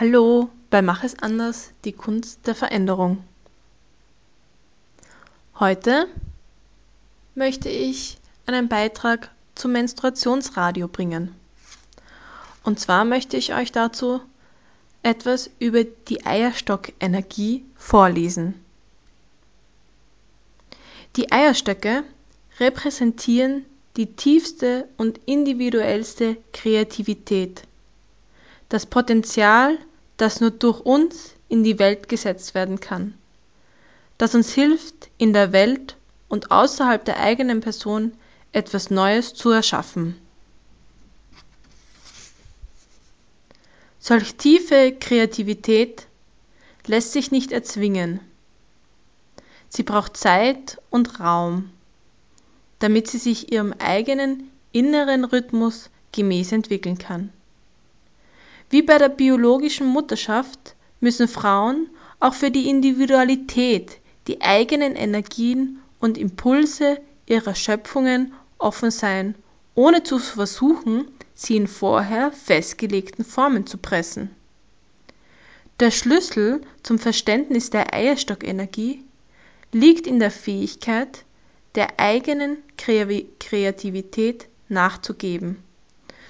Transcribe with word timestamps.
Hallo 0.00 0.48
bei 0.70 0.80
Mach 0.80 1.04
es 1.04 1.18
anders, 1.18 1.72
die 1.84 1.92
Kunst 1.92 2.46
der 2.46 2.54
Veränderung. 2.54 3.22
Heute 5.58 6.08
möchte 7.34 7.68
ich 7.68 8.16
einen 8.46 8.70
Beitrag 8.70 9.30
zum 9.54 9.72
Menstruationsradio 9.72 10.88
bringen. 10.88 11.34
Und 12.64 12.80
zwar 12.80 13.04
möchte 13.04 13.36
ich 13.36 13.52
euch 13.52 13.72
dazu 13.72 14.22
etwas 15.02 15.50
über 15.58 15.84
die 15.84 16.24
Eierstockenergie 16.24 17.66
vorlesen. 17.76 18.54
Die 21.16 21.30
Eierstöcke 21.30 22.04
repräsentieren 22.58 23.66
die 23.98 24.06
tiefste 24.06 24.88
und 24.96 25.20
individuellste 25.26 26.38
Kreativität 26.54 27.64
das 28.70 28.86
Potenzial, 28.86 29.78
das 30.20 30.40
nur 30.40 30.50
durch 30.50 30.80
uns 30.80 31.34
in 31.48 31.64
die 31.64 31.78
Welt 31.78 32.08
gesetzt 32.08 32.54
werden 32.54 32.80
kann, 32.80 33.14
das 34.18 34.34
uns 34.34 34.52
hilft, 34.52 35.08
in 35.16 35.32
der 35.32 35.52
Welt 35.52 35.96
und 36.28 36.50
außerhalb 36.50 37.04
der 37.04 37.18
eigenen 37.20 37.60
Person 37.60 38.12
etwas 38.52 38.90
Neues 38.90 39.34
zu 39.34 39.50
erschaffen. 39.50 40.16
Solch 43.98 44.34
tiefe 44.34 44.94
Kreativität 44.98 46.06
lässt 46.86 47.12
sich 47.12 47.30
nicht 47.30 47.52
erzwingen. 47.52 48.20
Sie 49.68 49.82
braucht 49.82 50.16
Zeit 50.16 50.80
und 50.90 51.20
Raum, 51.20 51.70
damit 52.78 53.08
sie 53.08 53.18
sich 53.18 53.52
ihrem 53.52 53.72
eigenen 53.78 54.50
inneren 54.72 55.24
Rhythmus 55.24 55.90
gemäß 56.12 56.52
entwickeln 56.52 56.98
kann. 56.98 57.32
Wie 58.70 58.82
bei 58.82 58.98
der 58.98 59.08
biologischen 59.08 59.88
Mutterschaft 59.88 60.76
müssen 61.00 61.26
Frauen 61.26 61.88
auch 62.20 62.34
für 62.34 62.52
die 62.52 62.68
Individualität, 62.68 63.98
die 64.28 64.40
eigenen 64.42 64.94
Energien 64.94 65.80
und 65.98 66.16
Impulse 66.16 67.00
ihrer 67.26 67.56
Schöpfungen 67.56 68.32
offen 68.58 68.92
sein, 68.92 69.34
ohne 69.74 70.04
zu 70.04 70.20
versuchen, 70.20 71.10
sie 71.34 71.56
in 71.56 71.66
vorher 71.66 72.30
festgelegten 72.30 73.24
Formen 73.24 73.66
zu 73.66 73.76
pressen. 73.76 74.30
Der 75.80 75.90
Schlüssel 75.90 76.60
zum 76.84 76.98
Verständnis 76.98 77.70
der 77.70 77.92
Eierstockenergie 77.92 79.02
liegt 79.72 80.06
in 80.06 80.20
der 80.20 80.30
Fähigkeit, 80.30 81.24
der 81.74 81.98
eigenen 81.98 82.58
Kreativität 82.76 84.48
nachzugeben, 84.68 85.56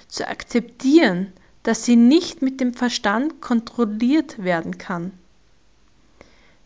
zu 0.07 0.27
akzeptieren, 0.27 1.33
dass 1.63 1.85
sie 1.85 1.95
nicht 1.95 2.41
mit 2.41 2.59
dem 2.59 2.73
Verstand 2.73 3.41
kontrolliert 3.41 4.43
werden 4.43 4.77
kann. 4.77 5.11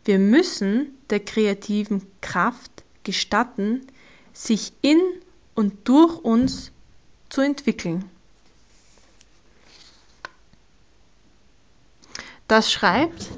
Wir 0.05 0.19
müssen 0.19 0.97
der 1.09 1.19
kreativen 1.19 2.05
Kraft 2.21 2.83
gestatten, 3.03 3.87
sich 4.33 4.73
in 4.81 4.99
und 5.55 5.87
durch 5.87 6.17
uns 6.19 6.71
zu 7.29 7.41
entwickeln. 7.41 8.05
Das 12.47 12.71
schreibt 12.71 13.31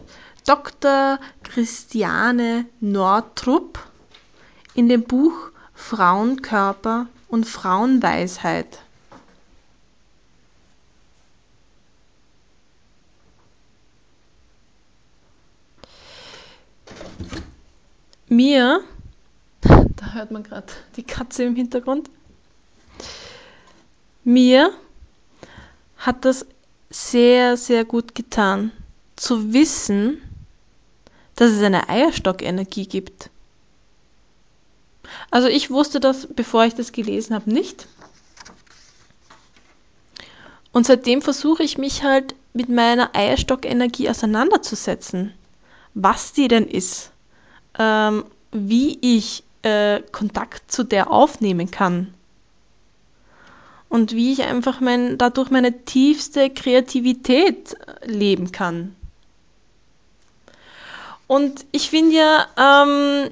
Dr. 0.46 1.20
Christiane 1.44 2.66
Nordrup 2.82 3.80
in 4.74 4.90
dem 4.90 5.04
Buch 5.04 5.52
Frauenkörper 5.74 7.08
und 7.30 7.46
Frauenweisheit. 7.46 8.80
Mir, 18.30 18.81
da 19.61 20.14
hört 20.14 20.32
man 20.32 20.43
gerade 20.43 20.67
die 20.98 21.04
Katze 21.04 21.43
im 21.43 21.55
Hintergrund, 21.55 22.10
mir 24.26 24.73
hat 25.98 26.26
das 26.26 26.45
sehr, 26.89 27.55
sehr 27.55 27.86
gut 27.86 28.16
getan, 28.16 28.73
zu 29.16 29.54
wissen, 29.54 30.21
dass 31.36 31.52
es 31.52 31.64
eine 31.64 31.87
Eierstockenergie 31.87 32.87
gibt. 32.87 33.30
Also 35.32 35.48
ich 35.48 35.70
wusste 35.70 36.02
das, 36.02 36.27
bevor 36.27 36.66
ich 36.66 36.76
das 36.76 36.92
gelesen 36.92 37.33
habe, 37.33 37.49
nicht. 37.49 37.87
Und 40.73 40.86
seitdem 40.86 41.21
versuche 41.21 41.64
ich 41.64 41.77
mich 41.77 42.04
halt 42.04 42.36
mit 42.54 42.67
meiner 42.67 43.16
Eierstockenergie 43.16 44.10
auseinanderzusetzen, 44.10 45.33
was 45.93 46.33
die 46.33 46.49
denn 46.49 46.67
ist 46.67 47.11
ähm, 47.77 48.26
wie 48.52 48.98
ich 49.02 49.43
äh, 49.61 50.02
Kontakt 50.11 50.71
zu 50.71 50.83
der 50.83 51.11
aufnehmen 51.11 51.71
kann. 51.71 52.14
Und 53.89 54.14
wie 54.14 54.33
ich 54.33 54.43
einfach 54.43 54.82
mein, 54.82 55.17
dadurch 55.17 55.49
meine 55.49 55.86
tiefste 55.86 56.49
Kreativität 56.49 57.73
äh, 57.73 58.08
leben 58.08 58.52
kann. 58.52 58.95
Und 61.27 61.66
ich 61.71 61.89
finde 61.89 62.16
ja 62.16 62.48
ähm, 62.58 63.32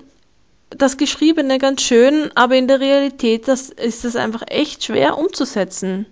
das 0.70 0.98
Geschriebene 0.98 1.58
ganz 1.58 1.82
schön, 1.82 2.30
aber 2.36 2.56
in 2.56 2.68
der 2.68 2.80
Realität 2.80 3.48
das, 3.48 3.70
ist 3.70 4.04
das 4.04 4.16
einfach 4.16 4.44
echt 4.48 4.84
schwer 4.84 5.18
umzusetzen. 5.18 6.06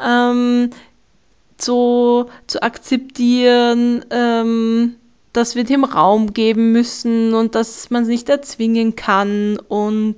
Ähm, 0.00 0.70
so 1.58 2.28
zu 2.48 2.62
akzeptieren, 2.62 4.04
ähm, 4.10 4.96
dass 5.32 5.54
wir 5.54 5.64
dem 5.64 5.84
Raum 5.84 6.34
geben 6.34 6.72
müssen 6.72 7.34
und 7.34 7.54
dass 7.54 7.90
man 7.90 8.02
es 8.02 8.08
nicht 8.08 8.28
erzwingen 8.28 8.96
kann 8.96 9.58
und 9.58 10.16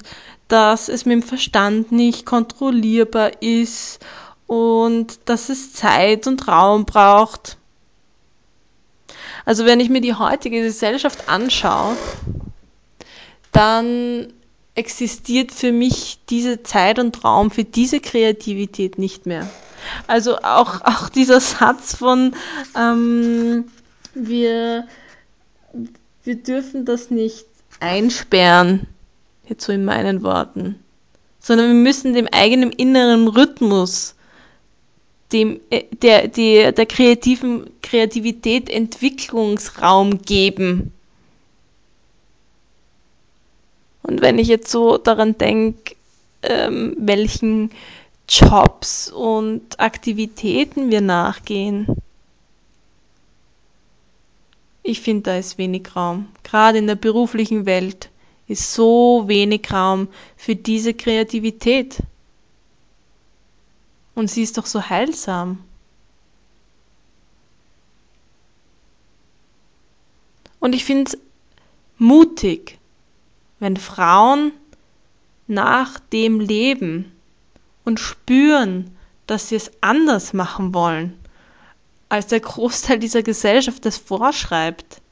dass 0.48 0.88
es 0.88 1.06
mit 1.06 1.12
dem 1.12 1.22
Verstand 1.22 1.92
nicht 1.92 2.26
kontrollierbar 2.26 3.42
ist 3.42 4.00
und 4.46 5.18
dass 5.26 5.48
es 5.48 5.72
Zeit 5.72 6.26
und 6.26 6.46
Raum 6.48 6.84
braucht. 6.84 7.56
Also 9.44 9.66
wenn 9.66 9.80
ich 9.80 9.90
mir 9.90 10.00
die 10.00 10.14
heutige 10.14 10.62
Gesellschaft 10.62 11.28
anschaue, 11.28 11.96
dann 13.52 14.32
existiert 14.74 15.52
für 15.52 15.70
mich 15.70 16.18
diese 16.28 16.62
Zeit 16.62 16.98
und 16.98 17.22
Raum 17.24 17.50
für 17.50 17.64
diese 17.64 18.00
Kreativität 18.00 18.98
nicht 18.98 19.26
mehr. 19.26 19.48
Also 20.06 20.38
auch, 20.38 20.80
auch 20.80 21.08
dieser 21.08 21.40
Satz 21.40 21.96
von 21.96 22.34
ähm, 22.76 23.64
wir 24.14 24.86
wir 26.24 26.36
dürfen 26.36 26.84
das 26.84 27.10
nicht 27.10 27.46
einsperren, 27.80 28.86
jetzt 29.48 29.64
so 29.64 29.72
in 29.72 29.84
meinen 29.84 30.22
Worten, 30.22 30.76
sondern 31.40 31.68
wir 31.68 31.74
müssen 31.74 32.14
dem 32.14 32.28
eigenen 32.28 32.72
inneren 32.72 33.28
Rhythmus, 33.28 34.14
dem, 35.32 35.60
äh, 35.70 35.84
der, 36.02 36.28
der, 36.28 36.72
der 36.72 36.86
kreativen 36.86 37.70
Kreativität 37.82 38.70
Entwicklungsraum 38.70 40.22
geben. 40.22 40.92
Und 44.02 44.20
wenn 44.20 44.38
ich 44.38 44.48
jetzt 44.48 44.70
so 44.70 44.98
daran 44.98 45.36
denke, 45.38 45.96
ähm, 46.42 46.94
welchen 46.98 47.70
Jobs 48.28 49.10
und 49.10 49.80
Aktivitäten 49.80 50.90
wir 50.90 51.00
nachgehen, 51.00 51.86
ich 54.86 55.00
finde, 55.00 55.22
da 55.22 55.38
ist 55.38 55.56
wenig 55.56 55.96
Raum. 55.96 56.28
Gerade 56.44 56.78
in 56.78 56.86
der 56.86 56.94
beruflichen 56.94 57.64
Welt 57.64 58.10
ist 58.46 58.74
so 58.74 59.24
wenig 59.26 59.72
Raum 59.72 60.08
für 60.36 60.54
diese 60.54 60.92
Kreativität. 60.92 62.02
Und 64.14 64.30
sie 64.30 64.42
ist 64.42 64.58
doch 64.58 64.66
so 64.66 64.82
heilsam. 64.90 65.64
Und 70.60 70.74
ich 70.74 70.84
finde 70.84 71.12
es 71.12 71.18
mutig, 71.96 72.78
wenn 73.60 73.78
Frauen 73.78 74.52
nach 75.46 75.98
dem 75.98 76.40
leben 76.40 77.10
und 77.86 78.00
spüren, 78.00 78.94
dass 79.26 79.48
sie 79.48 79.56
es 79.56 79.70
anders 79.80 80.34
machen 80.34 80.74
wollen 80.74 81.18
als 82.14 82.28
der 82.28 82.38
Großteil 82.38 83.00
dieser 83.00 83.24
Gesellschaft 83.24 83.84
das 83.84 83.96
vorschreibt, 83.96 85.02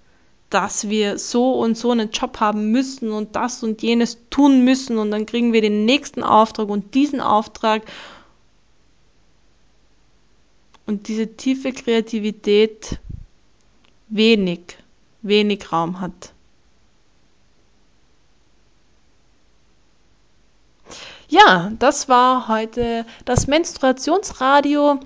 dass 0.51 0.89
wir 0.89 1.19
so 1.19 1.55
und 1.55 1.77
so 1.77 1.91
einen 1.91 2.13
Job 2.13 2.39
haben 2.39 2.71
müssen 2.71 3.11
und 3.11 3.35
das 3.35 3.65
und 3.65 3.83
jenes 3.83 4.19
tun 4.31 4.63
müssen 4.65 4.99
und 4.99 5.11
dann 5.11 5.27
kriegen 5.27 5.53
wir 5.53 5.63
den 5.63 5.85
nächsten 5.85 6.23
Auftrag 6.23 6.69
und 6.69 6.95
diesen 6.95 7.21
Auftrag 7.21 7.83
und 10.87 11.09
diese 11.09 11.37
tiefe 11.37 11.73
Kreativität 11.73 13.01
wenig, 14.07 14.61
wenig 15.23 15.73
Raum 15.73 16.01
hat. 16.01 16.33
Ja, 21.29 21.73
das 21.81 22.09
war 22.09 22.47
heute 22.47 23.07
das 23.25 23.49
Menstruationsradio 23.49 25.01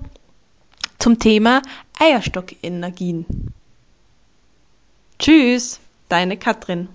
zum 0.99 1.19
Thema 1.19 1.61
Eierstock-Energien. 1.99 3.25
Tschüss, 5.19 5.79
deine 6.09 6.37
Katrin. 6.37 6.89